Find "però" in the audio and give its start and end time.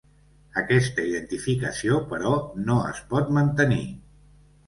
2.13-2.33